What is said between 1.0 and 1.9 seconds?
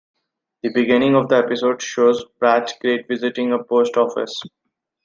of the episode